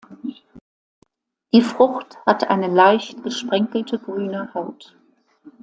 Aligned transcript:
Die 1.53 1.61
Frucht 1.61 2.17
hat 2.25 2.49
eine 2.49 2.65
leicht 2.73 3.21
gesprenkelte 3.21 3.99
grüne 3.99 4.51
Haut. 4.55 4.95